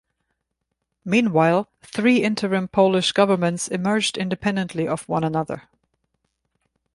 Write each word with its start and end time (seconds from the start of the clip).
Meanwhile, 1.05 1.69
three 1.83 2.23
interim 2.23 2.67
Polish 2.67 3.11
governments 3.11 3.67
emerged 3.67 4.17
independently 4.17 4.87
of 4.87 5.07
one 5.07 5.23
another. 5.23 5.65